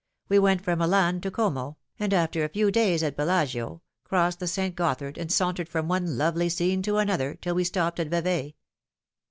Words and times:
We 0.29 0.39
went 0.39 0.61
from 0.61 0.79
Milan 0.79 1.21
to 1.21 1.29
Como, 1.29 1.77
and 1.99 2.11
after 2.11 2.43
a 2.43 2.49
few 2.49 2.71
days 2.71 3.03
at 3.03 3.15
Bellagio 3.15 3.83
crossed 4.03 4.39
the 4.39 4.47
St. 4.47 4.73
Gothard, 4.75 5.15
and 5.15 5.31
sauntered 5.31 5.69
from 5.69 5.87
one 5.87 6.17
lovely 6.17 6.49
scene 6.49 6.81
to 6.81 6.97
another 6.97 7.35
till 7.35 7.53
we 7.53 7.63
stopped 7.63 7.99
at 7.99 8.09
Vevay. 8.09 8.55